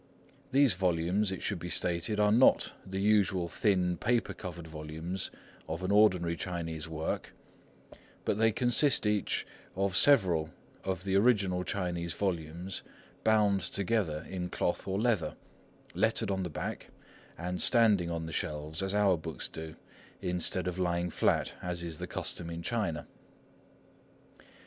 These 0.49 0.73
volumes, 0.73 1.31
it 1.31 1.43
should 1.43 1.59
be 1.59 1.69
stated, 1.69 2.19
are 2.19 2.31
not 2.31 2.71
the 2.83 2.99
usual 2.99 3.47
thin, 3.47 3.97
paper 3.97 4.33
covered 4.33 4.65
volumes 4.67 5.29
of 5.69 5.83
an 5.83 5.91
ordinary 5.91 6.35
Chinese 6.35 6.87
work, 6.87 7.33
but 8.25 8.39
they 8.39 8.51
consist 8.51 9.05
each 9.05 9.45
of 9.75 9.95
several 9.95 10.49
of 10.83 11.03
the 11.03 11.15
original 11.15 11.63
Chinese 11.63 12.13
volumes 12.13 12.81
bound 13.23 13.61
together 13.61 14.25
in 14.27 14.49
cloth 14.49 14.87
or 14.87 14.99
leather, 14.99 15.35
lettered 15.93 16.31
on 16.31 16.41
the 16.41 16.49
back, 16.49 16.87
and 17.37 17.61
standing 17.61 18.09
on 18.09 18.25
the 18.25 18.31
shelves, 18.33 18.81
as 18.81 18.95
our 18.95 19.17
books 19.19 19.47
do, 19.47 19.75
instead 20.19 20.65
of 20.67 20.79
lying 20.79 21.11
flat, 21.11 21.53
as 21.61 21.83
is 21.83 21.99
the 21.99 22.07
custom 22.07 22.49
in 22.49 22.63
China. 22.63 23.05